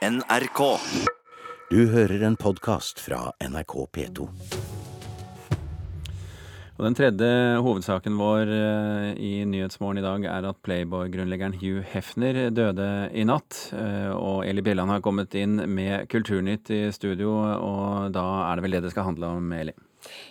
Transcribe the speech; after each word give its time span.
NRK. 0.00 0.60
Du 1.68 1.80
hører 1.92 2.22
en 2.24 2.36
podkast 2.40 3.02
fra 3.04 3.34
NRK 3.44 3.74
P2. 3.92 4.28
Og 6.78 6.86
Den 6.86 6.94
tredje 6.96 7.58
hovedsaken 7.60 8.16
vår 8.16 8.48
eh, 8.48 9.10
i 9.20 9.32
Nyhetsmorgen 9.44 10.00
i 10.00 10.04
dag 10.06 10.24
er 10.24 10.46
at 10.48 10.62
Playboy-grunnleggeren 10.64 11.58
Hugh 11.60 11.84
Hefner 11.92 12.46
døde 12.48 12.86
i 13.12 13.26
natt. 13.28 13.58
Eh, 13.76 14.08
og 14.14 14.46
Eli 14.48 14.64
Bjelland 14.64 14.94
har 14.94 15.04
kommet 15.04 15.36
inn 15.36 15.60
med 15.68 16.08
Kulturnytt 16.08 16.72
i 16.72 16.80
studio, 16.96 17.36
og 17.60 18.08
da 18.16 18.24
er 18.46 18.56
det 18.56 18.64
vel 18.64 18.78
det 18.78 18.82
det 18.86 18.94
skal 18.94 19.10
handle 19.10 19.34
om, 19.36 19.52
Eli? 19.52 19.76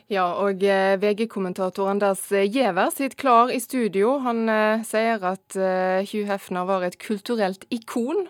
Ja, 0.09 0.31
og 0.47 0.65
eh, 0.65 0.95
VG-kommentator 0.97 1.93
Anders 1.93 2.25
Giæver 2.33 2.89
sitter 2.89 3.21
klar 3.21 3.53
i 3.53 3.61
studio. 3.61 4.17
Han 4.25 4.49
sier 4.89 5.29
at 5.35 5.61
Hugh 6.09 6.25
Hefner 6.25 6.65
var 6.73 6.89
et 6.89 6.97
kulturelt 7.05 7.69
ikon. 7.69 8.25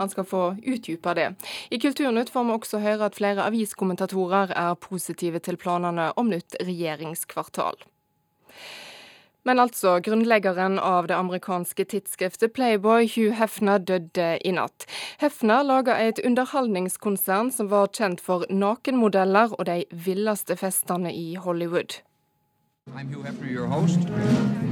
Han 0.00 0.08
skal 0.08 0.24
få 0.24 0.42
utdype 0.62 1.14
det. 1.14 1.34
I 1.70 1.78
Kulturnytt 1.78 2.30
får 2.32 2.44
vi 2.44 2.56
også 2.56 2.80
høre 2.82 3.10
at 3.10 3.18
flere 3.18 3.44
aviskommentatorer 3.46 4.54
er 4.56 4.78
positive 4.80 5.42
til 5.44 5.60
planene 5.60 6.12
om 6.16 6.32
nytt 6.32 6.56
regjeringskvartal. 6.60 7.76
Men 9.44 9.58
altså, 9.58 9.96
grunnleggeren 10.00 10.78
av 10.78 11.08
det 11.10 11.16
amerikanske 11.18 11.84
tidsskriftet 11.90 12.52
Playboy, 12.54 13.08
Hugh 13.10 13.34
Hefner, 13.34 13.82
døde 13.82 14.36
i 14.46 14.52
natt. 14.54 14.86
Hefner 15.18 15.66
laga 15.66 15.98
et 15.98 16.22
underholdningskonsern 16.22 17.50
som 17.50 17.70
var 17.72 17.90
kjent 17.90 18.22
for 18.22 18.46
nakenmodeller 18.50 19.56
og 19.58 19.66
de 19.66 19.82
villeste 19.90 20.56
festene 20.56 21.10
i 21.10 21.34
Hollywood. 21.34 21.98
I'm 22.94 23.08
Hugh 23.08 23.26
Hefner, 23.26 23.50
your 23.50 23.66
host. 23.66 23.98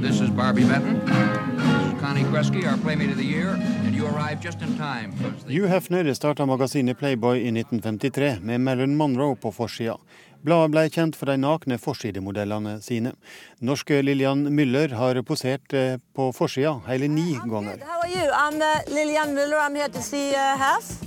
This 0.01 0.21
is 0.21 0.29
Barbie 0.29 0.65
Benton. 0.65 1.90
Connie 2.01 2.23
Kresge, 2.23 2.65
our 2.71 2.77
Playmate 2.77 3.11
of 3.11 3.17
the 3.17 3.23
Year, 3.25 3.49
and 3.85 3.93
you 3.95 4.05
arrived 4.07 4.41
just 4.43 4.61
in 4.61 4.77
time. 4.77 5.13
the- 5.45 5.53
Hugh 5.53 5.67
Hefner 5.67 6.13
starta 6.13 6.45
magasinet 6.45 6.97
Playboy 6.97 7.37
i 7.37 7.51
1953 7.51 8.39
med 8.41 8.61
Marilyn 8.61 8.95
Monroe 8.95 9.35
på 9.35 9.51
forsida. 9.51 9.97
Bladet 10.43 10.71
ble 10.71 10.89
kjent 10.89 11.15
for 11.15 11.25
de 11.25 11.37
nakne 11.37 11.77
forsidemodellene 11.77 12.81
sine. 12.81 13.11
Norske 13.59 14.01
Lillian 14.01 14.47
Müller 14.49 14.93
har 14.97 15.21
posert 15.21 15.73
eh, 15.73 15.97
på 16.15 16.31
forsida 16.33 16.79
hele 16.87 17.07
ni 17.07 17.37
ganger. 17.45 17.77
How 17.85 18.01
are 18.01 18.09
you? 18.09 18.31
I'm 18.31 18.57
Lillian 18.89 19.35
Muller. 19.35 19.57
I'm 19.59 19.75
here 19.75 19.89
to 19.89 20.01
see 20.01 20.31
uh, 20.33 20.57
Hef. 20.57 21.03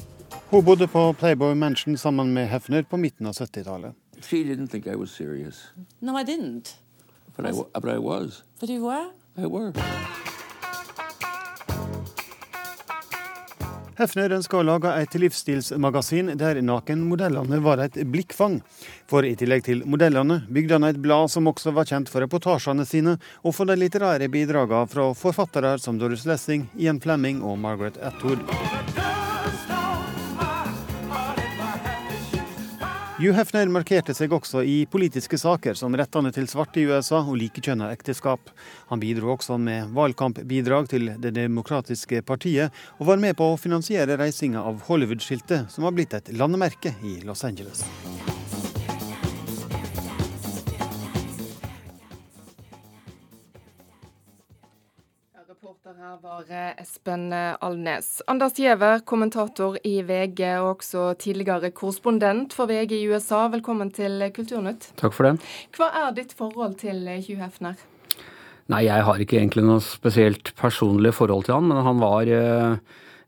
Hun 0.51 0.64
bodde 0.64 0.86
på 0.86 1.12
Playboy 1.12 1.55
Mansion 1.55 1.97
sammen 1.98 2.33
med 2.34 2.48
Hefner 2.48 2.83
på 2.83 2.97
midten 2.97 3.27
av 3.27 3.33
70-tallet. 3.34 3.95
She 4.23 4.45
didn't 4.45 4.69
think 4.69 4.86
I 4.86 4.95
was 4.97 5.11
serious, 5.11 5.73
No, 6.01 6.17
I 6.17 6.23
didn't. 6.25 6.77
but 7.36 7.47
I, 7.47 7.51
but 7.81 7.91
I 7.95 7.98
was. 7.98 8.42
But 8.61 8.70
you 8.70 8.86
were? 8.86 9.11
I 9.36 9.47
were. 9.47 9.73
Hefner 13.95 14.33
ønsker 14.34 14.59
å 14.59 14.67
lage 14.67 14.91
et 14.98 15.12
livsstilsmagasin 15.23 16.33
der 16.41 16.59
nakenmodellene 16.67 17.61
var 17.62 17.83
et 17.84 17.98
blikkfang. 18.11 18.59
For 19.11 19.27
i 19.27 19.36
tillegg 19.39 19.67
til 19.69 19.84
modellene 19.86 20.41
bygde 20.51 20.81
han 20.81 20.89
et 20.89 20.98
blad 21.05 21.31
som 21.31 21.47
også 21.51 21.75
var 21.77 21.86
kjent 21.86 22.11
for 22.11 22.25
reportasjene 22.27 22.86
sine, 22.89 23.19
og 23.47 23.55
for 23.55 23.70
de 23.70 23.78
litterære 23.78 24.31
bidragene 24.34 24.91
fra 24.91 25.12
forfattere 25.19 25.77
som 25.78 26.01
Doris 26.01 26.27
Lessing, 26.27 26.67
Ian 26.75 26.98
Flemming 27.01 27.45
og 27.47 27.61
Margaret 27.62 28.01
Atwood. 28.03 28.42
Hugh 33.15 33.31
Hefner 33.31 33.69
markerte 33.70 34.11
seg 34.11 34.33
også 34.34 34.65
i 34.67 34.73
politiske 34.91 35.39
saker, 35.39 35.77
som 35.79 35.95
rettene 35.95 36.33
til 36.34 36.48
svarte 36.51 36.81
i 36.83 36.87
USA 36.89 37.20
og 37.20 37.37
likekjønna 37.39 37.93
ekteskap. 37.95 38.51
Han 38.91 38.98
bidro 38.98 39.37
også 39.37 39.55
med 39.62 39.93
valgkampbidrag 39.95 40.91
til 40.91 41.12
Det 41.23 41.31
demokratiske 41.37 42.25
partiet, 42.27 42.75
og 42.98 43.12
var 43.12 43.23
med 43.23 43.39
på 43.39 43.53
å 43.53 43.61
finansiere 43.61 44.19
reisinga 44.19 44.67
av 44.67 44.83
Hollywood-skiltet, 44.89 45.70
som 45.70 45.87
har 45.87 45.95
blitt 45.95 46.19
et 46.19 46.35
landemerke 46.35 46.97
i 47.07 47.20
Los 47.23 47.47
Angeles. 47.47 47.87
Eh, 56.34 56.83
Espen 56.83 57.33
Alnes. 57.33 58.22
Anders 58.27 58.56
Giæver, 58.58 59.05
kommentator 59.06 59.77
i 59.86 60.00
VG 60.02 60.40
og 60.58 60.68
også 60.74 61.14
tidligere 61.18 61.70
korrespondent 61.70 62.56
for 62.56 62.67
VG 62.67 62.96
i 62.98 63.08
USA. 63.08 63.46
Velkommen 63.52 63.92
til 63.95 64.18
Kulturnytt. 64.34 64.90
Takk 64.98 65.14
for 65.14 65.28
det. 65.28 65.36
Hva 65.78 65.92
er 66.02 66.14
ditt 66.17 66.34
forhold 66.34 66.74
til 66.83 67.06
Hugh 67.06 67.39
Hefner? 67.39 67.78
Nei, 68.72 68.86
jeg 68.86 69.05
har 69.06 69.20
ikke 69.20 69.39
egentlig 69.39 69.64
noe 69.67 69.83
spesielt 69.84 70.55
personlig 70.58 71.12
forhold 71.14 71.46
til 71.46 71.58
han, 71.58 71.68
men 71.70 71.83
han 71.84 72.02
var 72.02 72.30
eh, 72.33 72.77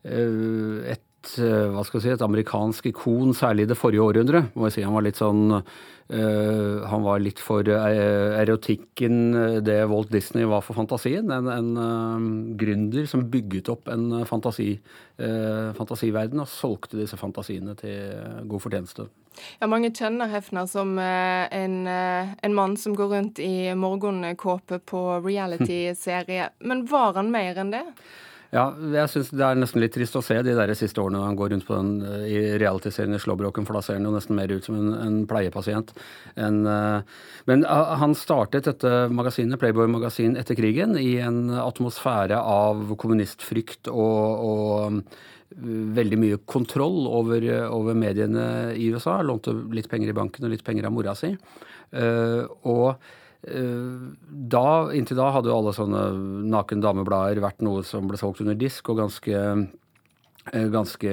eh, 0.08 0.94
et, 0.96 1.05
hva 1.36 1.82
skal 1.84 1.98
jeg 1.98 2.04
si, 2.06 2.14
et 2.14 2.24
amerikansk 2.24 2.86
ikon, 2.92 3.34
særlig 3.36 3.66
i 3.66 3.70
det 3.72 3.76
forrige 3.80 4.04
århundre. 4.04 4.46
Må 4.54 4.68
jeg 4.68 4.78
si. 4.78 4.86
Han 4.86 4.94
var 4.96 5.04
litt 5.06 5.18
sånn 5.20 5.42
eh, 5.58 6.86
Han 6.86 7.02
var 7.02 7.20
litt 7.22 7.40
for 7.42 7.66
eh, 7.66 8.38
erotikken, 8.40 9.18
eh, 9.34 9.58
det 9.66 9.80
Walt 9.90 10.12
Disney 10.14 10.46
var 10.48 10.62
for 10.66 10.78
fantasien. 10.78 11.30
En, 11.34 11.50
en 11.50 11.70
eh, 11.82 12.26
gründer 12.62 13.06
som 13.10 13.26
bygget 13.32 13.70
opp 13.72 13.90
en 13.92 14.08
eh, 14.20 14.26
fantasi, 14.28 14.70
eh, 15.18 15.70
fantasiverden 15.76 16.42
og 16.44 16.50
solgte 16.50 17.00
disse 17.00 17.18
fantasiene 17.20 17.74
til 17.80 17.96
eh, 17.96 18.42
god 18.46 18.62
fortjeneste. 18.66 19.08
Ja, 19.60 19.66
Mange 19.68 19.90
kjenner 19.92 20.30
Hefner 20.32 20.68
som 20.70 20.94
eh, 20.98 21.44
en, 21.52 21.82
eh, 21.90 22.30
en 22.46 22.54
mann 22.56 22.76
som 22.80 22.94
går 22.96 23.10
rundt 23.12 23.42
i 23.44 23.74
morgenkåpe 23.76 24.78
på 24.88 25.02
reality-serie. 25.26 26.50
Men 26.64 26.86
var 26.88 27.18
han 27.18 27.32
mer 27.34 27.58
enn 27.60 27.74
det? 27.74 27.84
Ja, 28.56 28.70
jeg 28.72 29.10
syns 29.12 29.30
det 29.36 29.44
er 29.44 29.58
nesten 29.58 29.82
litt 29.82 29.92
trist 29.92 30.14
å 30.16 30.22
se 30.24 30.38
de 30.44 30.54
der 30.56 30.70
siste 30.78 31.02
årene 31.02 31.18
når 31.18 31.26
han 31.28 31.36
går 31.36 31.50
rundt 31.52 31.66
på 31.68 31.76
den 31.76 31.90
eh, 32.08 32.22
i 32.30 32.38
realityserien 32.62 33.16
i 33.16 33.20
Slåbroken, 33.20 33.66
for 33.68 33.76
da 33.76 33.82
ser 33.84 33.98
han 33.98 34.06
jo 34.08 34.14
nesten 34.14 34.38
mer 34.38 34.54
ut 34.54 34.64
som 34.64 34.78
en, 34.78 34.94
en 35.02 35.18
pleiepasient. 35.28 35.92
En, 36.40 36.62
eh, 36.72 37.18
men 37.50 37.66
eh, 37.68 37.92
han 38.00 38.16
startet 38.16 38.68
dette 38.70 38.92
magasinet, 39.12 39.60
Playboy 39.60 39.90
Magasin, 39.92 40.38
etter 40.40 40.56
krigen 40.56 40.96
i 41.00 41.18
en 41.20 41.50
atmosfære 41.60 42.38
av 42.40 42.96
kommunistfrykt 43.02 43.92
og, 43.92 44.48
og 44.48 45.60
veldig 46.00 46.22
mye 46.22 46.40
kontroll 46.48 47.04
over, 47.12 47.44
over 47.68 47.98
mediene 47.98 48.72
i 48.72 48.88
USA. 48.94 49.18
Lånte 49.20 49.52
litt 49.76 49.90
penger 49.92 50.14
i 50.14 50.16
banken 50.16 50.48
og 50.48 50.54
litt 50.54 50.64
penger 50.66 50.88
av 50.88 50.96
mora 50.96 51.14
si. 51.16 51.30
Og 51.92 52.88
da, 53.46 54.66
inntil 54.96 55.18
da 55.20 55.30
hadde 55.34 55.50
jo 55.50 55.56
alle 55.60 55.74
sånne 55.76 56.04
naken 56.50 56.82
dameblader 56.82 57.42
vært 57.44 57.62
noe 57.62 57.84
som 57.86 58.08
ble 58.10 58.18
solgt 58.18 58.42
under 58.42 58.56
disk, 58.58 58.88
og 58.90 58.98
ganske 59.04 59.34
eh, 59.36 60.66
ganske 60.72 61.12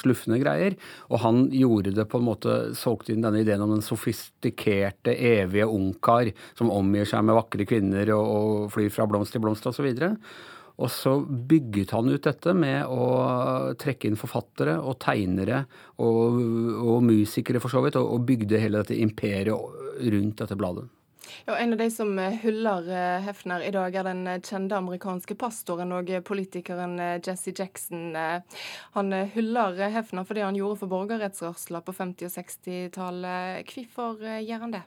slufne 0.00 0.40
greier. 0.40 0.78
Og 1.12 1.20
han 1.24 1.42
gjorde 1.52 1.92
det 1.96 2.06
på 2.08 2.20
en 2.20 2.28
måte, 2.30 2.54
solgte 2.78 3.12
inn 3.12 3.24
denne 3.24 3.42
ideen 3.44 3.64
om 3.64 3.74
den 3.74 3.84
sofistikerte, 3.84 5.12
evige 5.12 5.68
ungkar 5.68 6.32
som 6.58 6.72
omgir 6.72 7.08
seg 7.08 7.26
med 7.28 7.36
vakre 7.38 7.68
kvinner 7.68 8.14
og, 8.16 8.24
og 8.30 8.72
flyr 8.76 8.94
fra 8.94 9.08
blomst 9.10 9.36
til 9.36 9.44
blomst 9.44 9.68
osv. 9.68 9.90
Og 10.80 10.88
så 10.88 11.18
bygget 11.20 11.92
han 11.92 12.08
ut 12.08 12.24
dette 12.24 12.54
med 12.56 12.88
å 12.88 13.74
trekke 13.80 14.08
inn 14.08 14.16
forfattere 14.16 14.78
og 14.80 14.96
tegnere 15.02 15.66
og, 16.00 16.40
og 16.80 17.04
musikere, 17.04 17.60
for 17.60 17.72
så 17.72 17.84
vidt, 17.84 18.00
og, 18.00 18.14
og 18.16 18.24
bygde 18.24 18.62
hele 18.62 18.80
dette 18.80 18.96
imperiet 18.96 19.52
rundt 20.00 20.40
dette 20.40 20.56
bladet. 20.56 20.88
Ja, 21.46 21.56
En 21.56 21.72
av 21.72 21.78
de 21.78 21.90
som 21.90 22.18
eh, 22.18 22.32
hyller 22.32 22.88
eh, 22.88 23.20
Hefner 23.24 23.62
i 23.64 23.70
dag, 23.70 23.94
er 23.94 24.04
den 24.04 24.26
eh, 24.28 24.40
kjente 24.44 24.76
amerikanske 24.76 25.34
pastoren 25.40 25.92
og 25.96 26.12
politikeren 26.26 26.98
Jesse 27.24 27.54
Jackson. 27.56 28.12
Han 28.96 29.12
hyller 29.34 29.80
Hefner 29.94 30.28
for 30.28 30.36
det 30.36 30.44
han 30.44 30.58
gjorde 30.58 30.82
for 30.82 30.92
borgerrettsrørsla 30.92 31.80
på 31.86 31.96
50- 31.96 32.28
og 32.28 32.36
60-tallet. 32.36 33.72
Hvorfor 33.72 34.24
gjør 34.44 34.66
han 34.66 34.76
det? 34.76 34.84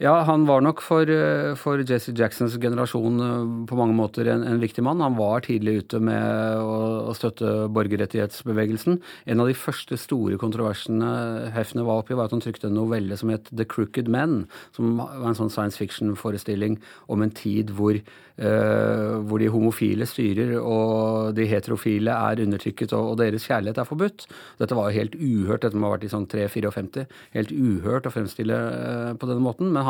Ja, 0.00 0.14
han 0.24 0.46
var 0.48 0.62
nok 0.64 0.78
for, 0.80 1.04
eh, 1.12 1.54
for 1.60 1.82
Jesse 1.84 2.14
Jacksons 2.16 2.54
generasjon 2.56 3.20
eh, 3.20 3.48
på 3.68 3.76
mange 3.76 3.92
måter 3.92 4.30
en, 4.32 4.46
en 4.48 4.60
viktig 4.62 4.80
mann. 4.80 5.02
Han 5.04 5.18
var 5.18 5.42
tidlig 5.44 5.74
ute 5.82 5.98
med 6.00 6.56
å, 6.56 7.10
å 7.10 7.12
støtte 7.12 7.68
borgerrettighetsbevegelsen. 7.76 8.96
En 9.28 9.44
av 9.44 9.50
de 9.50 9.56
første 9.60 9.98
store 10.00 10.38
kontroversene 10.40 11.50
Hefner 11.52 11.84
var 11.84 12.00
oppi, 12.00 12.16
var 12.16 12.30
at 12.30 12.32
han 12.32 12.40
trykte 12.40 12.70
en 12.70 12.78
novelle 12.78 13.18
som 13.20 13.28
het 13.28 13.52
The 13.52 13.66
Crooked 13.68 14.08
Men, 14.08 14.46
som 14.72 15.02
var 15.02 15.34
en 15.34 15.36
sånn 15.36 15.52
science 15.52 15.76
fiction-forestilling 15.76 16.80
om 17.12 17.20
en 17.20 17.34
tid 17.36 17.74
hvor, 17.76 18.00
eh, 18.00 19.12
hvor 19.28 19.44
de 19.44 19.52
homofile 19.52 20.08
styrer 20.08 20.54
og 20.62 21.36
de 21.36 21.44
heterofile 21.52 22.16
er 22.30 22.40
undertrykket 22.46 22.96
og, 22.96 23.12
og 23.12 23.20
deres 23.20 23.44
kjærlighet 23.50 23.84
er 23.84 23.90
forbudt. 23.92 24.24
Dette 24.64 24.80
var 24.80 24.88
jo 24.88 25.02
helt 25.02 25.20
uhørt, 25.20 25.68
dette 25.68 25.76
må 25.76 25.90
ha 25.90 25.98
vært 25.98 26.08
i 26.08 26.12
sånn 26.16 26.24
3-54. 26.24 27.04
Helt 27.36 27.52
uhørt 27.52 28.08
å 28.08 28.16
fremstille 28.16 28.64
eh, 28.80 29.12
på 29.20 29.28
denne 29.28 29.44
måten. 29.44 29.68
men 29.68 29.89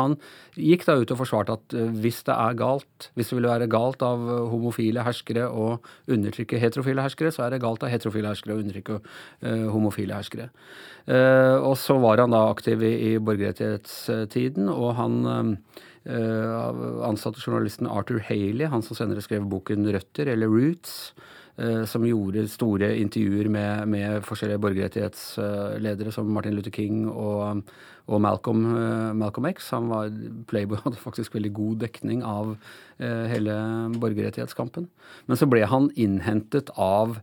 gikk 0.59 0.85
da 0.87 0.97
ut 0.99 1.11
og 1.13 1.19
forsvarte 1.21 1.55
at 1.57 1.75
eh, 1.77 1.91
hvis 2.03 2.21
det 2.27 2.35
er 2.35 2.57
galt, 2.59 3.09
hvis 3.15 3.31
det 3.31 3.37
ville 3.37 3.51
være 3.51 3.69
galt 3.71 4.03
av 4.05 4.23
eh, 4.27 4.43
homofile 4.51 5.05
herskere 5.05 5.47
å 5.47 5.75
undertrykke 6.11 6.59
heterofile 6.61 7.05
herskere, 7.05 7.31
så 7.33 7.45
er 7.45 7.55
det 7.55 7.61
galt 7.63 7.83
av 7.85 7.91
heterofile 7.93 8.31
herskere 8.31 8.57
å 8.57 8.63
undertrykke 8.63 8.99
eh, 8.99 9.67
homofile 9.71 10.17
herskere. 10.19 10.51
Og 11.01 11.73
så 11.81 11.95
var 11.97 12.21
han 12.21 12.29
da 12.29 12.43
aktiv 12.51 12.83
i, 12.85 13.15
borgerrettighetstiden, 13.25 14.67
og 14.69 14.91
han 14.99 15.15
ansatte 16.05 17.41
journalisten 17.41 17.89
Arthur 17.89 18.21
Haley, 18.27 18.67
han 18.69 18.85
som 18.85 18.99
senere 18.99 19.23
skrev 19.25 19.47
boken 19.49 19.89
'Røtter', 19.89 20.29
eller 20.29 20.47
'Roots'. 20.47 21.11
som 21.85 22.05
gjorde 22.05 22.47
store 22.47 22.87
intervjuer 22.97 23.49
med, 23.49 23.87
med 23.87 24.23
forskjellige 24.23 24.61
borgerrettighetsledere 24.61 26.11
som 26.11 26.29
Martin 26.31 26.55
Luther 26.55 26.71
King 26.71 27.09
og, 27.09 27.61
og 28.11 28.21
Malcolm, 28.23 28.65
Malcolm, 29.19 29.47
X. 29.51 29.71
Han 29.75 29.89
var, 29.91 30.11
Playboy 30.51 30.81
hadde 30.83 30.99
faktisk 31.01 31.35
veldig 31.37 31.53
god 31.57 31.79
dekning 31.85 32.25
av 32.27 32.55
hele 32.99 33.55
borgerrettighetskampen. 33.97 34.89
Men 35.25 35.39
så 35.39 35.47
ble 35.49 35.63
han 35.69 35.89
innhentet 35.95 36.69
av 36.75 37.17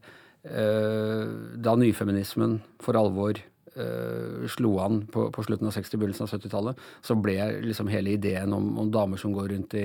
da 0.48 1.74
nyfeminismen 1.76 2.58
for 2.82 2.96
alvor 2.96 3.38
eh, 3.78 4.46
slo 4.48 4.78
an 4.78 5.06
på, 5.12 5.30
på, 5.32 5.42
slutten 5.42 5.68
av 5.68 5.74
60-, 5.74 5.96
begynnelsen 5.96 6.26
av 6.26 6.34
70-tallet, 6.34 6.82
så 7.04 7.16
ble 7.18 7.36
liksom 7.64 7.90
hele 7.92 8.14
ideen 8.16 8.52
om, 8.54 8.70
om, 8.80 8.90
damer 8.92 9.20
som 9.20 9.32
går 9.36 9.52
rundt 9.54 9.76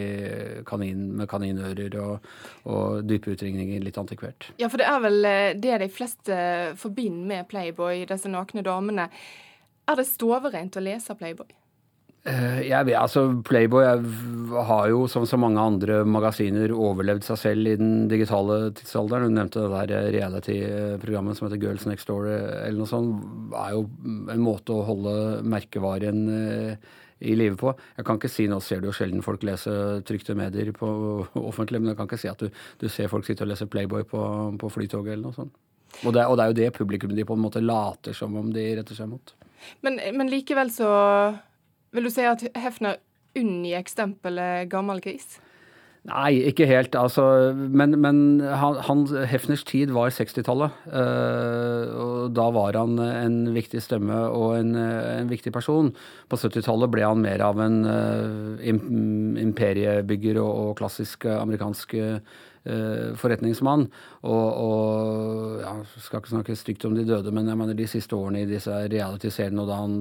kanin, 0.70 1.06
med 1.20 1.30
kaninører 1.32 1.98
og, 2.02 2.28
og 2.70 3.08
dype 3.08 3.36
utringninger 3.36 3.84
litt 3.84 4.00
antikvert. 4.02 4.52
Ja, 4.62 4.70
for 4.72 4.82
det 4.82 4.90
er 4.90 5.02
vel 5.04 5.30
eh, 5.30 5.48
det 5.60 5.80
de 5.86 5.90
fleste 5.94 6.38
forbinder 6.82 7.26
med 7.34 7.50
Playboy, 7.52 8.06
disse 8.10 8.32
nakne 8.32 8.66
damene. 8.66 9.10
Er 9.90 10.00
det 10.00 10.08
stovereint 10.08 10.80
å 10.80 10.84
lese 10.84 11.16
Playboy? 11.20 11.52
Eh, 12.24 12.62
jeg 12.70 12.88
vet, 12.88 12.96
altså 12.96 13.26
Playboy 13.44 13.84
har 13.84 14.86
jo, 14.88 15.02
som 15.12 15.26
så 15.28 15.36
mange 15.40 15.60
andre 15.60 16.00
magasiner, 16.08 16.72
overlevd 16.72 17.26
seg 17.28 17.40
selv 17.42 17.68
i 17.68 17.76
den 17.80 18.08
digitale 18.12 18.70
tidsalderen. 18.78 19.28
Du 19.28 19.36
nevnte 19.36 19.66
det 19.66 19.82
der 19.92 20.08
reality-programmet 20.16 21.36
som 21.36 21.50
heter 21.50 21.60
Girls 21.60 21.84
Next 21.90 22.08
Door, 22.08 22.30
eller 22.32 22.80
noe 22.80 22.88
sånt. 22.88 23.28
er 23.60 23.76
jo 23.76 23.84
en 24.32 24.46
måte 24.46 24.72
å 24.72 24.86
holde 24.88 25.18
merkevaren 25.52 26.24
eh, 26.38 26.94
i 27.28 27.36
live 27.36 27.60
på. 27.60 27.76
Jeg 28.00 28.08
kan 28.08 28.22
ikke 28.22 28.32
si, 28.32 28.48
Nå 28.48 28.62
ser 28.64 28.80
du 28.80 28.88
jo 28.88 28.96
sjelden 28.96 29.24
folk 29.26 29.44
lese 29.44 29.76
trykte 30.08 30.36
medier 30.40 30.72
på 30.76 30.88
offentlig, 31.52 31.84
men 31.84 31.92
jeg 31.92 32.00
kan 32.00 32.08
ikke 32.08 32.24
si 32.24 32.32
at 32.32 32.40
du, 32.40 32.64
du 32.80 32.88
ser 32.88 33.12
folk 33.12 33.28
sitte 33.28 33.44
og 33.44 33.52
lese 33.52 33.68
Playboy 33.68 34.08
på, 34.08 34.24
på 34.64 34.72
flytoget 34.72 35.18
eller 35.18 35.28
noe 35.28 35.42
sånt. 35.42 35.60
Og 36.08 36.16
det, 36.16 36.24
og 36.24 36.40
det, 36.40 36.44
er 36.44 36.52
jo 36.52 36.60
det 36.64 36.76
publikum 36.80 37.12
de 37.14 37.28
på 37.28 37.36
en 37.36 37.44
måte 37.44 37.62
later 37.62 38.16
som 38.16 38.32
om 38.40 38.48
de 38.56 38.64
retter 38.80 38.96
seg 38.96 39.12
mot. 39.12 39.36
Men, 39.86 40.00
men 40.18 40.32
likevel 40.32 40.72
så 40.74 40.92
vil 41.94 42.08
du 42.08 42.14
si 42.14 42.26
at 42.28 42.46
Hefner 42.58 43.02
unngikk 43.38 43.90
stempelet 43.92 44.70
gammel 44.72 45.02
gris? 45.04 45.38
Nei, 46.04 46.42
ikke 46.50 46.66
helt. 46.68 46.98
Altså, 47.00 47.54
men, 47.56 47.96
men 48.04 48.18
han, 48.44 49.06
Hefners 49.32 49.62
tid 49.64 49.94
var 49.96 50.12
60-tallet. 50.12 50.76
Øh, 50.92 51.94
og 51.96 52.34
da 52.36 52.50
var 52.52 52.76
han 52.76 52.98
en 53.00 53.38
viktig 53.56 53.80
stemme 53.86 54.18
og 54.36 54.58
en, 54.58 54.76
en 54.76 55.32
viktig 55.32 55.54
person. 55.56 55.94
På 56.28 56.40
70-tallet 56.42 56.92
ble 56.92 57.06
han 57.08 57.24
mer 57.24 57.46
av 57.48 57.62
en 57.64 57.78
øh, 57.88 58.68
imperiebygger 58.68 60.42
og, 60.44 60.52
og 60.52 60.76
klassisk 60.82 61.24
amerikansk 61.32 61.96
uh, 61.96 62.20
forretningsmann. 62.64 63.88
Og, 64.24 64.46
og 64.64 65.64
ja, 65.64 65.74
skal 66.00 66.22
ikke 66.22 66.32
snakke 66.32 66.56
stygt 66.60 66.86
om 66.88 66.96
de 66.96 67.06
døde, 67.08 67.34
men 67.36 67.50
jeg 67.50 67.60
mener 67.60 67.78
de 67.78 67.90
siste 67.90 68.16
årene 68.16 68.44
i 68.44 68.50
disse 68.50 68.72
reality-seriene 68.72 69.64
og 69.64 69.72
da 69.72 69.80
han 69.82 69.98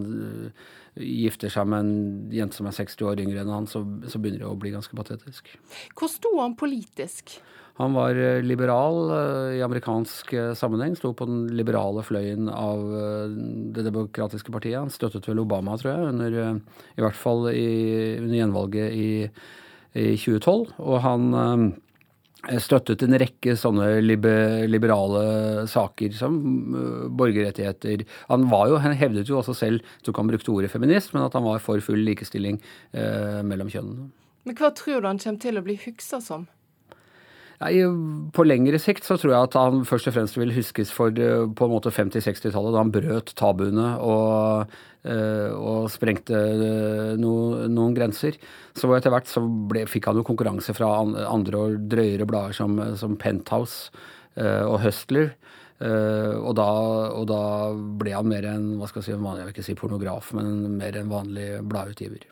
gifter 1.01 1.53
seg 1.53 1.69
med 1.73 1.87
en 1.87 1.95
jente 2.35 2.59
som 2.59 2.69
er 2.69 2.77
60 2.77 3.07
år 3.09 3.23
yngre 3.25 3.43
enn 3.43 3.53
han, 3.53 3.67
så, 3.71 3.81
så 4.07 4.21
begynner 4.21 4.45
det 4.45 4.51
å 4.51 4.59
bli 4.61 4.75
ganske 4.75 4.97
patetisk. 4.97 5.49
Hvor 5.97 6.11
sto 6.13 6.35
han 6.39 6.57
politisk? 6.59 7.39
Han 7.79 7.95
var 7.97 8.19
eh, 8.21 8.43
liberal 8.45 9.15
i 9.57 9.63
amerikansk 9.65 10.35
sammenheng. 10.59 10.93
Sto 10.99 11.15
på 11.17 11.27
den 11.29 11.47
liberale 11.57 12.05
fløyen 12.05 12.51
av 12.53 12.83
Det 13.73 13.87
demokratiske 13.87 14.53
partiet. 14.53 14.77
Han 14.83 14.93
støttet 14.93 15.31
vel 15.31 15.41
Obama, 15.41 15.79
tror 15.81 15.95
jeg, 15.95 16.11
under, 16.13 16.37
i 16.99 17.07
hvert 17.07 17.17
fall 17.17 17.49
i, 17.51 17.71
under 18.21 18.37
gjenvalget 18.37 18.93
i, 18.93 19.09
i 19.97 20.13
2012. 20.21 20.77
Og 20.85 21.01
han 21.07 21.73
støttet 22.63 23.05
en 23.07 23.15
rekke 23.21 23.55
sånne 23.59 24.01
liberale 24.03 25.67
saker 25.71 26.15
som 26.17 26.39
uh, 26.75 27.05
borgerrettigheter. 27.07 28.03
Han 28.31 28.49
var 28.51 28.73
jo, 28.73 28.81
han 28.83 28.97
hevdet 28.99 29.31
jo 29.31 29.39
også 29.39 29.55
selv, 29.57 29.85
jeg 29.99 30.09
tror 30.09 30.23
han 30.23 30.33
brukte 30.33 30.55
ordet 30.55 30.73
feminist, 30.73 31.13
men 31.15 31.27
at 31.27 31.37
han 31.39 31.47
var 31.47 31.63
for 31.63 31.83
full 31.85 32.03
likestilling 32.03 32.59
eh, 32.97 33.41
mellom 33.47 33.71
kjønnene. 33.71 34.11
Men 34.49 34.59
hva 34.59 34.73
tror 34.75 35.03
du 35.03 35.07
han 35.07 35.21
kommer 35.23 35.43
til 35.45 35.61
å 35.61 35.65
bli 35.65 35.79
huksa 35.85 36.19
som? 36.25 36.49
Nei, 37.63 37.83
På 38.35 38.45
lengre 38.47 38.79
sikt 38.83 39.07
så 39.07 39.17
tror 39.21 39.35
jeg 39.35 39.49
at 39.49 39.59
han 39.59 39.85
først 39.87 40.09
og 40.11 40.17
fremst 40.17 40.39
vil 40.39 40.55
huskes 40.57 40.91
for 40.95 41.15
eh, 41.15 41.45
på 41.47 41.69
en 41.69 41.75
måte 41.75 41.93
50-60-tallet, 41.95 42.75
da 42.75 42.81
han 42.83 42.95
brøt 42.95 43.35
tabuene 43.39 43.93
og, 44.03 44.73
eh, 45.07 45.53
og 45.55 45.87
sprengte 45.93 46.39
eh, 46.39 47.13
no, 47.21 47.35
noen 47.71 47.95
grenser. 47.95 48.41
Så 48.75 48.91
etter 48.97 49.15
hvert 49.15 49.31
så 49.31 49.45
ble, 49.45 49.85
fikk 49.91 50.11
han 50.11 50.19
jo 50.19 50.27
konkurranse 50.27 50.75
fra 50.75 50.91
andre 51.05 51.63
og 51.63 51.87
drøyere 51.93 52.27
blader 52.27 52.57
som, 52.57 52.81
som 52.99 53.19
Penthouse 53.21 53.93
og 54.33 54.79
Hustler. 54.81 55.35
og, 55.85 56.53
da, 56.57 56.69
og, 57.13 57.27
da, 57.29 57.41
ble 58.01 58.15
han 58.17 58.31
mer 58.31 58.47
en 58.49 58.71
hva 58.81 58.89
skal 58.89 59.03
jeg 59.03 59.11
si, 59.11 59.13
jeg 59.13 59.45
vil 59.45 59.53
ikke 59.53 59.67
si 59.67 59.77
pornograf, 59.77 60.33
men 60.39 60.79
mer 60.79 60.97
en 60.97 61.13
vanlig 61.13 61.51
bladutgiver. 61.69 62.32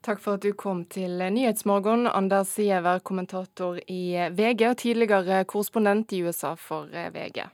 Takk 0.00 0.20
for 0.24 0.38
at 0.38 0.44
du 0.44 0.54
kom 0.56 0.86
til 0.88 1.20
Nyhetsmorgen, 1.32 2.06
Anders 2.08 2.54
Giæver, 2.56 3.02
kommentator 3.04 3.76
i 3.84 4.16
VG 4.32 4.70
og 4.70 4.78
tidligere 4.80 5.44
korrespondent 5.44 6.12
i 6.16 6.22
USA 6.24 6.54
for 6.56 6.88
VG. 6.88 7.44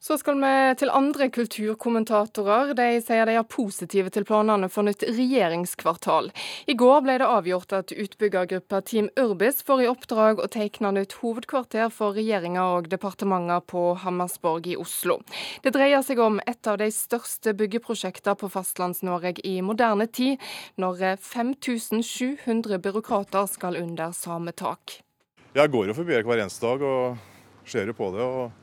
Så 0.00 0.16
skal 0.16 0.38
vi 0.40 0.50
til 0.80 0.88
andre 0.96 1.26
kulturkommentatorer. 1.28 2.70
De 2.72 2.84
sier 3.04 3.28
de 3.28 3.34
er 3.36 3.44
positive 3.44 4.08
til 4.08 4.24
planene 4.24 4.70
for 4.72 4.86
nytt 4.88 5.02
regjeringskvartal. 5.04 6.30
I 6.64 6.76
går 6.80 7.02
ble 7.04 7.18
det 7.20 7.26
avgjort 7.28 7.74
at 7.76 7.92
utbyggergruppa 7.92 8.80
Team 8.88 9.10
Urbis 9.20 9.60
får 9.68 9.82
i 9.84 9.90
oppdrag 9.90 10.40
å 10.40 10.48
tegne 10.48 10.94
nytt 10.96 11.18
hovedkvarter 11.20 11.92
for 11.92 12.16
regjeringa 12.16 12.64
og 12.78 12.88
departementer 12.88 13.60
på 13.68 13.82
Hammersborg 14.00 14.70
i 14.72 14.78
Oslo. 14.80 15.18
Det 15.60 15.74
dreier 15.76 16.00
seg 16.06 16.24
om 16.24 16.40
et 16.48 16.72
av 16.72 16.80
de 16.80 16.88
største 16.96 17.52
byggeprosjektene 17.60 18.40
på 18.40 18.48
Fastlands-Norge 18.56 19.44
i 19.44 19.58
moderne 19.60 20.08
tid, 20.08 20.40
når 20.80 21.20
5700 21.20 22.80
byråkrater 22.80 23.52
skal 23.52 23.76
under 23.84 24.16
samme 24.16 24.56
tak. 24.56 25.02
Jeg 25.52 25.76
går 25.76 25.92
jo 25.92 26.00
forbi 26.00 26.24
hver 26.24 26.40
eneste 26.40 26.64
dag 26.64 26.88
og 26.88 27.68
ser 27.68 27.92
jo 27.92 27.98
på 28.00 28.08
det. 28.16 28.24
og 28.24 28.59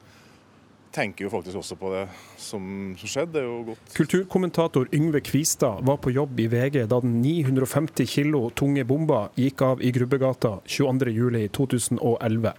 tenker 0.98 1.28
jo 1.28 1.32
faktisk 1.32 1.60
også 1.62 1.78
på 1.78 1.92
det 1.94 2.04
som, 2.42 2.64
som 2.98 3.10
skjedde. 3.10 3.34
Det 3.36 3.42
er 3.44 3.48
jo 3.48 3.58
godt. 3.72 3.92
Kulturkommentator 3.98 4.88
Yngve 4.96 5.22
Kvistad 5.26 5.84
var 5.86 6.00
på 6.02 6.14
jobb 6.16 6.40
i 6.42 6.48
VG 6.52 6.88
da 6.90 7.02
den 7.04 7.20
950 7.22 8.10
kilo 8.10 8.48
tunge 8.58 8.86
bomba 8.88 9.28
gikk 9.38 9.62
av 9.66 9.84
i 9.84 9.92
Grubbegata 9.96 10.58
22.07.2011. 10.66 12.56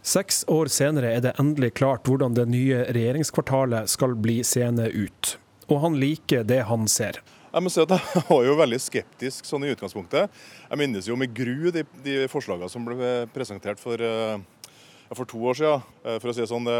Seks 0.00 0.44
år 0.48 0.70
senere 0.72 1.10
er 1.12 1.24
det 1.26 1.34
endelig 1.42 1.74
klart 1.76 2.08
hvordan 2.08 2.36
det 2.38 2.46
nye 2.48 2.86
regjeringskvartalet 2.88 3.90
skal 3.92 4.16
bli 4.16 4.38
seende 4.46 4.88
ut. 4.88 5.36
Og 5.68 5.82
han 5.84 5.98
liker 6.00 6.46
det 6.48 6.62
han 6.70 6.88
ser. 6.88 7.20
Jeg 7.50 7.66
må 7.66 7.72
si 7.72 7.82
at 7.82 7.92
jeg 7.92 8.24
var 8.30 8.46
jo 8.46 8.54
veldig 8.56 8.78
skeptisk 8.80 9.44
sånn 9.48 9.66
i 9.66 9.74
utgangspunktet. 9.74 10.30
Jeg 10.70 10.80
minnes 10.80 11.10
jo 11.10 11.18
med 11.20 11.34
gru 11.36 11.68
de, 11.74 11.84
de 12.06 12.16
forslagene 12.30 12.70
som 12.72 12.86
ble 12.86 13.10
presentert 13.34 13.82
for 13.82 14.00
uh, 14.00 14.38
for 15.14 15.24
to 15.24 15.38
år 15.42 15.54
siden. 15.58 15.82
Eh, 16.04 16.18
for 16.20 16.30
å 16.30 16.34
si 16.34 16.42
det 16.44 16.50
sånn, 16.50 16.68
det, 16.68 16.78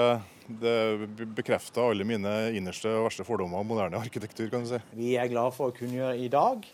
det 0.60 1.28
bekrefter 1.36 1.90
alle 1.90 2.06
mine 2.08 2.34
innerste 2.56 2.90
og 2.90 3.06
verste 3.08 3.26
fordommer 3.26 3.62
om 3.62 3.70
moderne 3.70 4.00
arkitektur. 4.00 4.48
kan 4.50 4.64
du 4.64 4.72
si. 4.72 4.82
Vi 4.96 5.14
er 5.16 5.30
glad 5.30 5.54
for 5.56 5.70
å 5.70 5.76
kunngjøre 5.76 6.18
i 6.18 6.28
dag 6.28 6.66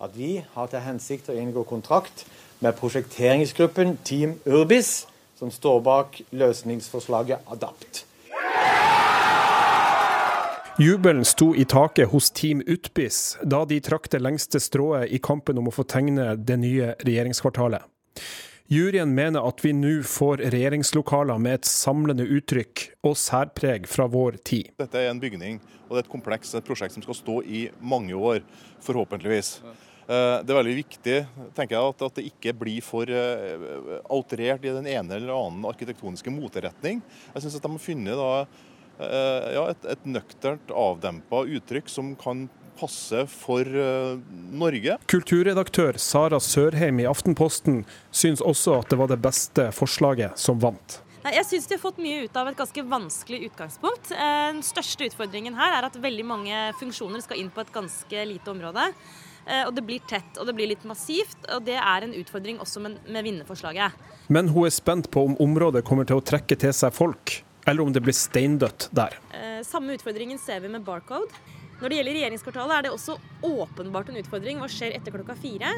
at 0.00 0.16
vi 0.16 0.42
har 0.54 0.68
til 0.72 0.84
hensikt 0.84 1.28
å 1.28 1.36
inngå 1.36 1.64
kontrakt 1.68 2.24
med 2.60 2.76
prosjekteringsgruppen 2.76 3.98
Team 4.04 4.38
Urbis, 4.46 5.06
som 5.36 5.50
står 5.52 5.80
bak 5.84 6.20
løsningsforslaget 6.32 7.46
Adapt. 7.48 8.04
Jubelen 10.80 11.24
sto 11.28 11.50
i 11.54 11.66
taket 11.68 12.08
hos 12.08 12.30
Team 12.32 12.62
Utbis 12.64 13.36
da 13.44 13.66
de 13.68 13.76
trakk 13.84 14.08
det 14.12 14.22
lengste 14.24 14.60
strået 14.60 15.12
i 15.12 15.18
kampen 15.20 15.58
om 15.60 15.68
å 15.68 15.74
få 15.74 15.84
tegne 15.84 16.32
det 16.36 16.56
nye 16.56 16.94
regjeringskvartalet. 17.04 17.84
Juryen 18.70 19.14
mener 19.14 19.42
at 19.48 19.64
vi 19.64 19.72
nå 19.74 19.96
får 20.06 20.44
regjeringslokaler 20.54 21.40
med 21.42 21.56
et 21.58 21.66
samlende 21.66 22.22
uttrykk 22.22 22.84
og 23.02 23.16
særpreg 23.18 23.88
fra 23.90 24.06
vår 24.06 24.36
tid. 24.46 24.68
Dette 24.78 25.00
er 25.00 25.10
en 25.10 25.18
bygning 25.18 25.58
og 25.88 25.96
det 25.96 25.98
er 25.98 26.04
et 26.04 26.12
kompleks, 26.12 26.52
et 26.54 26.68
prosjekt 26.68 26.94
som 26.94 27.02
skal 27.02 27.18
stå 27.18 27.34
i 27.50 27.64
mange 27.82 28.14
år, 28.14 28.44
forhåpentligvis. 28.86 29.48
Eh, 29.66 30.36
det 30.46 30.54
er 30.54 30.58
veldig 30.60 30.76
viktig 30.76 31.16
tenker 31.58 31.74
jeg, 31.74 31.96
at, 31.96 32.04
det 32.14 32.28
ikke 32.30 32.54
blir 32.62 32.86
for 32.86 33.10
eh, 33.10 34.54
i 34.62 34.76
den 34.78 34.86
ene 34.86 35.18
eller 35.18 35.34
annen 35.34 35.66
arkitektoniske 35.66 36.30
moteretning. 36.30 37.02
Jeg 37.34 37.42
synes 37.42 37.58
at 37.58 37.66
De 37.66 37.74
har 37.74 37.82
funnet 37.82 38.22
da, 38.22 38.30
eh, 39.02 39.50
ja, 39.56 39.66
et, 39.74 39.90
et 39.96 40.06
nøkternt, 40.06 40.70
avdempa 40.70 41.42
uttrykk 41.58 41.90
som 41.90 42.14
kan 42.14 42.46
passe 42.80 43.26
for 43.30 43.68
uh, 43.68 44.16
Norge. 44.56 44.96
Kulturredaktør 45.12 46.00
Sara 46.00 46.40
Sørheim 46.40 47.02
i 47.02 47.08
Aftenposten 47.08 47.84
syns 48.10 48.40
også 48.40 48.80
at 48.80 48.90
det 48.90 48.98
var 49.00 49.12
det 49.12 49.20
beste 49.22 49.68
forslaget 49.76 50.40
som 50.40 50.60
vant. 50.62 51.00
Jeg 51.20 51.44
syns 51.44 51.66
de 51.68 51.76
har 51.76 51.82
fått 51.82 51.98
mye 52.00 52.22
ut 52.24 52.36
av 52.40 52.48
et 52.48 52.56
ganske 52.56 52.82
vanskelig 52.88 53.42
utgangspunkt. 53.50 54.12
Eh, 54.14 54.46
den 54.54 54.62
største 54.64 55.04
utfordringen 55.10 55.58
her 55.58 55.76
er 55.76 55.88
at 55.90 55.98
veldig 56.00 56.24
mange 56.24 56.60
funksjoner 56.80 57.20
skal 57.20 57.42
inn 57.42 57.50
på 57.52 57.60
et 57.60 57.72
ganske 57.74 58.24
lite 58.24 58.50
område. 58.50 58.86
eh, 59.46 59.66
og 59.66 59.74
det 59.76 59.84
blir 59.84 60.00
tett 60.08 60.40
og 60.40 60.46
det 60.48 60.54
blir 60.56 60.72
litt 60.72 60.84
massivt. 60.88 61.36
Og 61.52 61.64
det 61.68 61.76
er 61.76 62.06
en 62.06 62.16
utfordring 62.16 62.60
også 62.60 62.80
med, 62.80 62.96
med 63.04 63.24
vinnerforslaget. 63.24 63.92
Men 64.28 64.48
hun 64.48 64.64
er 64.64 64.72
spent 64.72 65.10
på 65.10 65.26
om 65.28 65.36
området 65.36 65.84
kommer 65.84 66.08
til 66.08 66.22
å 66.22 66.24
trekke 66.24 66.56
til 66.56 66.72
seg 66.72 66.94
folk, 66.96 67.42
eller 67.68 67.84
om 67.84 67.92
det 67.92 68.00
blir 68.00 68.16
steindødt 68.16 68.88
der. 68.96 69.20
Eh, 69.36 69.60
samme 69.66 69.98
utfordringen 69.98 70.40
ser 70.40 70.64
vi 70.64 70.72
med 70.72 70.88
Barcode. 70.88 71.28
Når 71.80 71.88
det 71.88 71.96
gjelder 71.96 72.16
regjeringskvartalet, 72.18 72.76
er 72.76 72.84
det 72.84 72.90
også 72.92 73.16
åpenbart 73.46 74.10
en 74.12 74.20
utfordring. 74.20 74.58
Hva 74.60 74.68
skjer 74.68 74.92
etter 74.98 75.14
klokka 75.14 75.36
fire? 75.40 75.70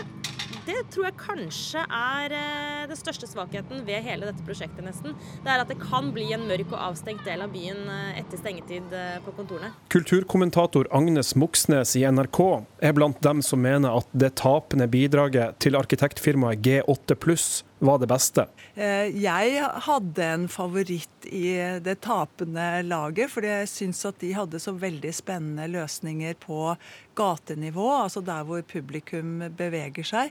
Det 0.66 0.76
tror 0.94 1.06
jeg 1.08 1.14
kanskje 1.18 1.82
er 1.82 2.34
eh, 2.36 2.82
den 2.90 2.98
største 2.98 3.26
svakheten 3.26 3.80
ved 3.86 4.04
hele 4.04 4.28
dette 4.28 4.44
prosjektet, 4.46 4.82
nesten. 4.86 5.16
Det 5.42 5.50
er 5.50 5.62
at 5.62 5.70
det 5.70 5.78
kan 5.80 6.12
bli 6.14 6.28
en 6.34 6.44
mørk 6.46 6.70
og 6.70 6.78
avstengt 6.90 7.24
del 7.26 7.42
av 7.42 7.50
byen 7.54 7.80
eh, 7.90 8.20
etter 8.20 8.38
stengetid 8.38 8.94
eh, 8.94 9.16
på 9.24 9.34
kontorene. 9.38 9.72
Kulturkommentator 9.94 10.90
Agnes 10.94 11.34
Moxnes 11.38 11.96
i 11.98 12.04
NRK 12.06 12.40
er 12.82 12.94
blant 12.98 13.18
dem 13.26 13.42
som 13.42 13.62
mener 13.62 14.02
at 14.02 14.10
det 14.14 14.34
tapende 14.42 14.86
bidraget 14.90 15.58
til 15.62 15.78
arkitektfirmaet 15.78 16.62
G8 16.62 17.18
pluss 17.18 17.48
var 17.82 17.98
det 18.02 18.08
beste? 18.10 18.46
Jeg 18.74 19.62
hadde 19.86 20.26
en 20.36 20.48
favoritt 20.50 21.26
i 21.26 21.54
det 21.82 21.96
tapende 22.04 22.66
laget, 22.86 23.30
fordi 23.32 23.50
jeg 23.50 23.70
syns 23.72 24.04
at 24.08 24.20
de 24.22 24.32
hadde 24.36 24.60
så 24.62 24.74
veldig 24.78 25.12
spennende 25.14 25.66
løsninger 25.72 26.38
på 26.42 26.74
gatenivå, 27.18 27.88
altså 28.04 28.22
der 28.24 28.46
hvor 28.48 28.62
publikum 28.66 29.42
beveger 29.58 30.06
seg. 30.06 30.30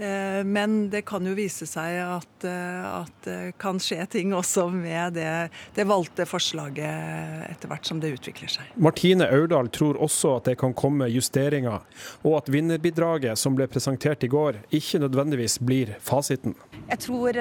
Men 0.00 0.76
det 0.92 1.02
kan 1.08 1.26
jo 1.26 1.34
vise 1.36 1.66
seg 1.68 1.98
at, 2.02 2.44
at 2.46 3.26
det 3.26 3.52
kan 3.60 3.80
skje 3.82 4.06
ting 4.10 4.34
også 4.36 4.66
med 4.72 5.16
det, 5.18 5.50
det, 5.76 5.84
valgte 5.88 6.26
forslaget 6.28 7.50
etter 7.50 7.70
hvert 7.70 7.88
som 7.88 8.00
det 8.00 8.14
utvikler 8.16 8.52
seg. 8.52 8.70
Martine 8.80 9.28
Aurdal 9.28 9.68
tror 9.74 10.00
også 10.00 10.36
at 10.38 10.50
det 10.50 10.56
kan 10.60 10.74
komme 10.76 11.08
justeringer, 11.12 11.84
og 12.24 12.38
at 12.38 12.52
vinnerbidraget 12.52 13.38
som 13.40 13.56
ble 13.58 13.68
presentert 13.70 14.24
i 14.24 14.30
går, 14.32 14.62
ikke 14.72 15.02
nødvendigvis 15.04 15.58
blir 15.64 15.96
fasiten. 16.04 16.56
Jeg 16.88 17.04
tror 17.04 17.36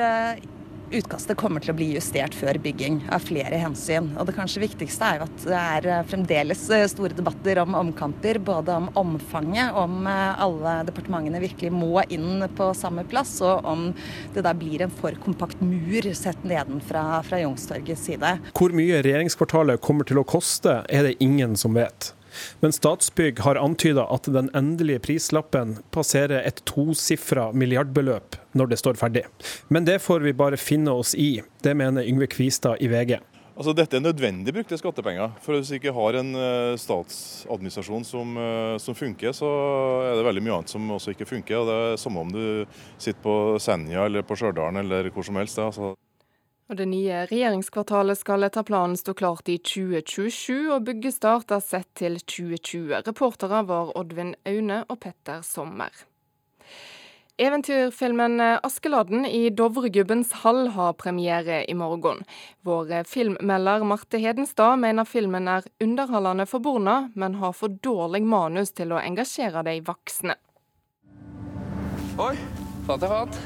utkastet 0.92 1.38
kommer 1.38 1.64
til 1.64 1.74
å 1.74 1.78
bli 1.78 1.88
justert 1.96 2.36
før 2.38 2.58
bygging, 2.62 3.00
av 3.14 3.24
flere 3.26 3.60
hensyn. 3.62 4.12
Og 4.20 4.28
det 4.30 4.36
kanskje 4.38 4.64
viktigste 4.64 5.06
er 5.06 5.20
jo 5.20 5.28
at 5.28 5.46
det 5.46 5.60
er 5.60 6.08
fremdeles 6.10 6.64
store 6.94 7.16
debatter 7.18 7.62
om 7.64 7.78
omkamper. 7.78 8.42
Både 8.44 8.76
om 8.80 8.90
omfanget, 9.00 9.76
om 9.78 10.08
alle 10.10 10.80
departementene 10.90 11.42
virkelig 11.44 11.72
må 11.76 12.04
inn 12.10 12.46
på 12.58 12.72
samme 12.78 13.06
plass, 13.10 13.38
og 13.46 13.66
om 13.68 13.90
det 14.36 14.46
da 14.46 14.54
blir 14.58 14.86
en 14.86 14.94
for 15.00 15.16
kompakt 15.24 15.62
mur 15.64 16.12
sett 16.18 16.44
nedenfra 16.48 17.22
fra 17.26 17.42
Youngstorgets 17.42 18.08
side. 18.10 18.36
Hvor 18.58 18.74
mye 18.76 19.04
regjeringskvartalet 19.06 19.82
kommer 19.84 20.08
til 20.10 20.22
å 20.22 20.28
koste, 20.28 20.82
er 20.90 21.10
det 21.10 21.20
ingen 21.24 21.58
som 21.60 21.78
vet. 21.78 22.14
Men 22.64 22.76
Statsbygg 22.76 23.42
har 23.46 23.60
antyda 23.62 24.06
at 24.14 24.30
den 24.32 24.52
endelige 24.58 25.02
prislappen 25.06 25.78
passerer 25.96 26.44
et 26.46 26.62
tosifra 26.70 27.50
milliardbeløp 27.54 28.40
når 28.58 28.72
det 28.72 28.80
står 28.82 29.00
ferdig. 29.00 29.26
Men 29.70 29.88
det 29.88 30.00
får 30.04 30.26
vi 30.26 30.36
bare 30.38 30.60
finne 30.60 30.94
oss 30.96 31.16
i. 31.16 31.42
Det 31.64 31.76
mener 31.78 32.08
Yngve 32.08 32.30
Kvistad 32.32 32.82
i 32.84 32.90
VG. 32.92 33.20
Altså, 33.60 33.74
dette 33.76 33.98
er 33.98 34.04
nødvendig 34.06 34.54
brukte 34.56 34.78
skattepenger. 34.80 35.34
For 35.44 35.58
Hvis 35.58 35.74
vi 35.74 35.82
ikke 35.82 35.92
har 35.92 36.16
en 36.16 36.30
statsadministrasjon 36.80 38.06
som, 38.08 38.38
som, 38.80 38.96
funker, 38.96 39.34
så 39.36 39.50
er 40.08 40.14
det 40.16 40.28
veldig 40.30 40.44
mye 40.46 40.60
annet 40.62 40.72
som 40.72 40.92
også 40.96 41.12
ikke 41.12 41.28
funker. 41.28 41.58
og 41.60 41.68
Det 41.68 41.76
er 41.76 42.00
samme 42.00 42.24
om 42.24 42.32
du 42.32 42.44
sitter 42.96 43.20
på 43.26 43.36
Senja 43.60 44.06
eller 44.08 44.24
på 44.24 44.40
Stjørdal 44.40 44.80
eller 44.80 45.12
hvor 45.12 45.28
som 45.28 45.42
helst. 45.42 45.60
Altså. 45.60 45.92
Og 46.70 46.78
Det 46.78 46.86
nye 46.86 47.24
regjeringskvartalet 47.26 48.20
skal 48.20 48.46
etter 48.46 48.62
planen 48.62 48.94
stå 49.00 49.16
klart 49.18 49.50
i 49.50 49.56
2027, 49.58 50.70
og 50.70 50.84
byggestart 50.86 51.50
er 51.56 51.64
sett 51.66 51.90
til 51.98 52.20
2020. 52.22 52.94
Reportere 53.08 53.64
var 53.66 53.90
Oddvin 53.98 54.36
Aune 54.46 54.84
og 54.86 55.00
Petter 55.02 55.42
Sommer. 55.42 55.90
Eventyrfilmen 57.40 58.38
'Askeladden' 58.38 59.26
i 59.26 59.50
Dovregubbens 59.50 60.34
hall 60.44 60.68
har 60.76 60.94
premiere 60.94 61.64
i 61.66 61.74
morgen. 61.74 62.22
Vår 62.62 63.04
filmmelder 63.04 63.84
Marte 63.84 64.20
Hedenstad 64.20 64.78
mener 64.78 65.06
filmen 65.06 65.48
er 65.48 65.64
underholdende 65.82 66.46
for 66.46 66.60
barna, 66.60 67.10
men 67.16 67.36
har 67.36 67.54
for 67.54 67.70
dårlig 67.70 68.22
manus 68.22 68.72
til 68.72 68.92
å 68.92 69.02
engasjere 69.02 69.64
de 69.64 69.80
voksne. 69.82 70.36
Oi, 72.20 72.36
fant 72.86 73.02
jeg 73.02 73.10
fant. 73.10 73.40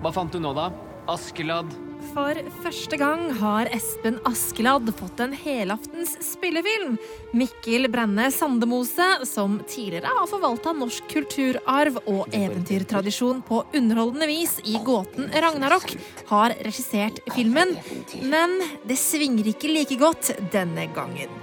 Hva 0.00 0.12
fant 0.14 0.32
du 0.32 0.40
nå, 0.40 0.54
da? 0.54 0.89
Askeladd. 1.10 1.72
For 2.10 2.38
første 2.64 2.96
gang 2.98 3.26
har 3.38 3.68
Espen 3.74 4.16
Askeladd 4.26 4.88
fått 4.96 5.20
en 5.22 5.34
helaftens 5.36 6.14
spillefilm. 6.24 6.96
Mikkel 7.36 7.86
Brenne 7.92 8.30
Sandemose, 8.34 9.08
som 9.28 9.58
tidligere 9.68 10.10
har 10.16 10.30
forvalta 10.30 10.72
norsk 10.74 11.06
kulturarv 11.12 12.00
og 12.06 12.32
eventyrtradisjon 12.34 13.44
på 13.46 13.60
underholdende 13.76 14.30
vis 14.30 14.56
i 14.64 14.78
gåten 14.86 15.30
Ragnarok, 15.44 15.92
har 16.32 16.56
regissert 16.64 17.20
filmen. 17.36 17.76
Men 18.24 18.56
det 18.88 18.98
svinger 18.98 19.52
ikke 19.52 19.70
like 19.74 20.00
godt 20.00 20.32
denne 20.54 20.88
gangen. 20.96 21.38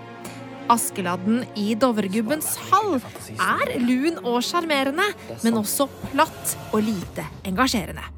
Askeladden 0.72 1.46
i 1.56 1.70
Dovregubbens 1.80 2.58
hall 2.68 2.98
er 3.38 3.78
lun 3.80 4.20
og 4.26 4.42
sjarmerende, 4.44 5.08
men 5.46 5.64
også 5.64 5.88
platt 6.10 6.58
og 6.74 6.84
lite 6.84 7.30
engasjerende. 7.48 8.17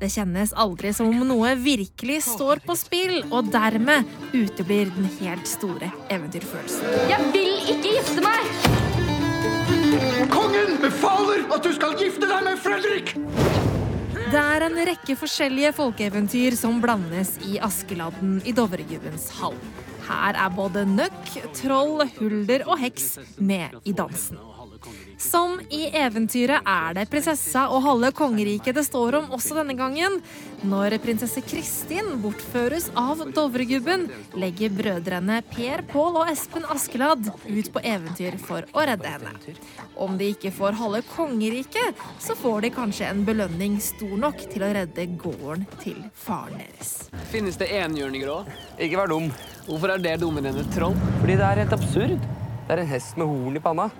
Det 0.00 0.08
kjennes 0.08 0.54
aldri 0.56 0.94
som 0.96 1.10
om 1.12 1.26
noe 1.28 1.50
virkelig 1.60 2.22
står 2.24 2.62
på 2.64 2.72
spill, 2.78 3.18
og 3.28 3.50
dermed 3.52 4.08
uteblir 4.32 4.88
den 4.94 5.10
helt 5.18 5.44
store 5.48 5.90
eventyrfølelsen. 6.08 6.86
Jeg 7.10 7.26
vil 7.34 7.50
ikke 7.74 7.92
gifte 7.98 8.24
meg! 8.24 8.40
Kongen 10.32 10.78
befaler 10.80 11.44
at 11.52 11.66
du 11.66 11.74
skal 11.76 11.98
gifte 12.00 12.24
deg 12.30 12.46
med 12.48 12.56
Fredrik! 12.64 13.12
Det 14.30 14.40
er 14.40 14.64
en 14.64 14.78
rekke 14.88 15.18
forskjellige 15.18 15.74
folkeeventyr 15.76 16.56
som 16.56 16.80
blandes 16.80 17.34
i 17.44 17.58
Askeladden 17.60 18.38
i 18.46 18.54
Dovregubbens 18.56 19.28
hall. 19.40 19.58
Her 20.08 20.38
er 20.46 20.54
både 20.56 20.86
nøkk, 20.88 21.34
troll, 21.60 22.06
hulder 22.16 22.64
og 22.70 22.80
heks 22.80 23.18
med 23.36 23.76
i 23.84 23.92
dansen. 23.92 24.40
Som 25.20 25.58
i 25.68 25.82
eventyret 25.92 26.64
er 26.64 26.94
det 26.96 27.02
prinsessa 27.12 27.66
og 27.68 27.82
halve 27.84 28.08
kongeriket 28.16 28.78
det 28.78 28.86
står 28.86 29.18
om 29.18 29.34
også 29.36 29.58
denne 29.58 29.74
gangen. 29.76 30.16
Når 30.64 30.96
prinsesse 31.04 31.42
Kristin 31.44 32.14
bortføres 32.22 32.86
av 32.96 33.20
Dovregubben, 33.36 34.06
legger 34.40 34.72
brødrene 34.72 35.42
Per 35.52 35.84
Pål 35.92 36.22
og 36.22 36.32
Espen 36.32 36.64
Askeladd 36.72 37.28
ut 37.28 37.68
på 37.74 37.82
eventyr 37.84 38.38
for 38.40 38.64
å 38.72 38.86
redde 38.88 39.12
henne. 39.12 39.34
Om 40.00 40.16
de 40.16 40.30
ikke 40.32 40.54
får 40.56 40.78
halve 40.80 41.02
kongeriket, 41.12 42.00
så 42.16 42.36
får 42.40 42.64
de 42.64 42.74
kanskje 42.80 43.10
en 43.12 43.24
belønning 43.28 43.76
stor 43.84 44.16
nok 44.24 44.40
til 44.48 44.64
å 44.64 44.72
redde 44.72 45.04
gården 45.20 45.68
til 45.84 46.00
faren 46.16 46.62
deres. 46.62 47.10
Finnes 47.28 47.60
det 47.60 47.68
enhjørninger 47.76 48.32
òg? 48.38 48.48
Ikke 48.80 49.02
vær 49.02 49.12
dum. 49.12 49.28
Hvorfor 49.68 49.92
er 49.92 50.00
det 50.00 50.16
dummere 50.24 50.48
enn 50.48 50.64
et 50.64 50.72
troll? 50.72 50.96
Fordi 51.20 51.36
det 51.36 51.50
er 51.50 51.66
helt 51.66 51.76
absurd. 51.76 52.30
Det 52.64 52.76
er 52.78 52.84
en 52.86 52.94
hest 52.96 53.20
med 53.20 53.28
horn 53.28 53.60
i 53.60 53.62
panna. 53.62 53.90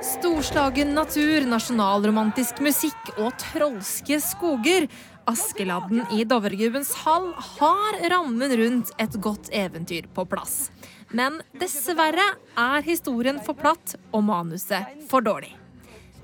Storslagen 0.00 0.94
natur, 0.96 1.44
nasjonalromantisk 1.44 2.62
musikk 2.64 3.10
og 3.20 3.34
trolske 3.40 4.16
skoger. 4.24 4.86
Askeladden 5.28 6.06
i 6.16 6.24
Dovregubbens 6.24 6.94
hall 7.02 7.28
har 7.58 7.98
rammen 8.08 8.54
rundt 8.56 8.92
et 8.96 9.18
godt 9.20 9.50
eventyr 9.52 10.08
på 10.16 10.24
plass. 10.30 10.70
Men 11.12 11.36
dessverre 11.60 12.24
er 12.56 12.86
historien 12.86 13.42
for 13.44 13.58
platt 13.60 13.98
og 14.08 14.24
manuset 14.24 15.04
for 15.10 15.20
dårlig. 15.26 15.52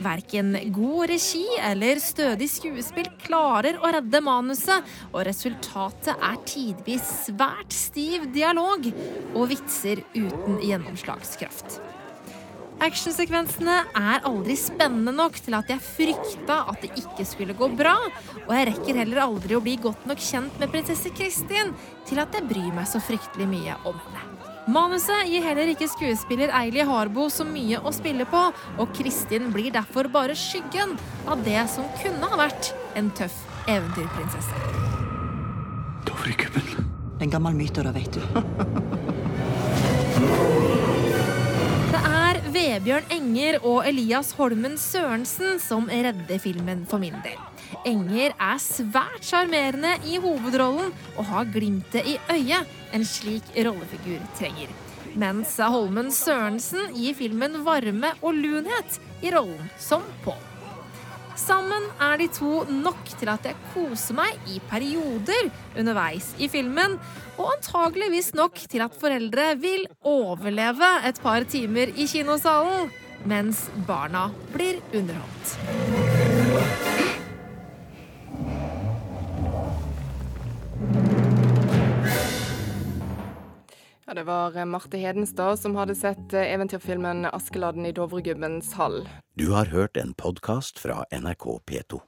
Verken 0.00 0.56
god 0.72 1.10
regi 1.12 1.44
eller 1.60 2.00
stødig 2.00 2.48
skuespill 2.52 3.12
klarer 3.20 3.76
å 3.76 3.92
redde 3.92 4.22
manuset, 4.24 4.88
og 5.12 5.20
resultatet 5.28 6.16
er 6.16 6.40
tidvis 6.48 7.12
svært 7.28 7.76
stiv 7.76 8.24
dialog 8.32 8.88
og 9.34 9.46
vitser 9.52 10.00
uten 10.16 10.60
gjennomslagskraft. 10.64 11.80
Actionsekvensene 12.76 13.74
er 13.96 14.24
aldri 14.28 14.52
spennende 14.60 15.14
nok 15.16 15.38
til 15.40 15.54
at 15.56 15.70
jeg 15.72 15.80
frykta 15.80 16.58
at 16.68 16.82
det 16.84 16.90
ikke 17.00 17.24
skulle 17.24 17.56
gå 17.56 17.70
bra, 17.72 17.94
og 18.44 18.52
jeg 18.52 18.66
rekker 18.68 18.98
heller 19.00 19.22
aldri 19.24 19.56
å 19.56 19.62
bli 19.64 19.78
godt 19.80 20.04
nok 20.08 20.20
kjent 20.20 20.58
med 20.60 20.72
prinsesse 20.74 21.12
Kristin 21.16 21.72
til 22.08 22.20
at 22.20 22.36
jeg 22.36 22.44
bryr 22.50 22.74
meg 22.76 22.86
så 22.90 23.00
fryktelig 23.00 23.48
mye 23.48 23.78
om 23.88 23.96
henne. 23.96 24.22
Manuset 24.66 25.30
gir 25.30 25.44
heller 25.46 25.70
ikke 25.70 25.86
skuespiller 25.88 26.50
Eili 26.58 26.82
Harbo 26.84 27.28
så 27.30 27.46
mye 27.48 27.78
å 27.80 27.92
spille 27.94 28.26
på, 28.28 28.42
og 28.52 28.92
Kristin 28.98 29.52
blir 29.54 29.70
derfor 29.72 30.10
bare 30.12 30.36
skyggen 30.36 30.98
av 31.30 31.44
det 31.46 31.62
som 31.72 31.86
kunne 32.02 32.28
ha 32.28 32.40
vært 32.44 32.74
en 32.98 33.08
tøff 33.16 33.38
eventyrprinsesse. 33.70 34.54
Er 37.16 37.24
en 37.24 37.32
gammel 37.32 37.54
myte, 37.56 37.80
da, 37.86 37.94
vet 37.96 38.12
du. 38.12 38.22
Vebjørn 42.76 43.06
Enger 43.14 43.56
og 43.64 43.86
Elias 43.88 44.34
Holmen 44.36 44.74
Sørensen 44.76 45.56
som 45.62 45.86
redder 45.88 46.40
filmen 46.42 46.82
for 46.90 47.00
min 47.00 47.14
del. 47.24 47.38
Enger 47.88 48.34
er 48.36 48.58
svært 48.60 49.24
sjarmerende 49.24 49.94
i 50.04 50.18
hovedrollen 50.20 50.90
og 51.14 51.24
har 51.30 51.48
glimtet 51.54 52.04
i 52.04 52.18
øyet 52.34 52.68
en 52.92 53.06
slik 53.08 53.48
rollefigur 53.56 54.20
trenger. 54.36 54.68
mens 55.16 55.56
Holmen 55.56 56.12
Sørensen 56.12 56.92
gir 56.92 57.16
filmen 57.16 57.64
varme 57.64 58.12
og 58.20 58.34
lunhet 58.34 59.00
i 59.22 59.32
rollen 59.32 59.72
som 59.80 60.04
Pål. 60.26 60.55
Sammen 61.36 61.84
er 62.00 62.16
de 62.16 62.30
to 62.32 62.62
nok 62.70 63.10
til 63.20 63.28
at 63.28 63.44
jeg 63.44 63.56
koser 63.74 64.16
meg 64.16 64.48
i 64.48 64.56
perioder 64.70 65.50
underveis 65.76 66.30
i 66.40 66.48
filmen, 66.48 66.96
og 67.36 67.52
antageligvis 67.58 68.32
nok 68.38 68.56
til 68.72 68.84
at 68.86 68.96
foreldre 68.96 69.50
vil 69.60 69.84
overleve 70.00 70.88
et 71.04 71.20
par 71.22 71.44
timer 71.44 71.92
i 71.92 72.08
kinosalen, 72.08 72.88
mens 73.28 73.66
barna 73.88 74.30
blir 74.54 74.80
underholdt. 74.96 77.05
Det 84.16 84.22
var 84.22 84.64
Marte 84.64 84.98
Hedenstad 84.98 85.56
som 85.56 85.76
hadde 85.76 85.94
sett 85.94 86.32
eh, 86.32 86.52
eventyrfilmen 86.54 87.24
'Askeladden 87.24 87.86
i 87.86 87.92
Dovregubbens 87.92 88.74
hall'. 88.74 89.08
Du 89.34 89.50
har 89.52 89.66
hørt 89.66 89.96
en 89.96 90.14
podkast 90.14 90.78
fra 90.78 91.04
NRK 91.12 91.44
P2. 91.44 92.00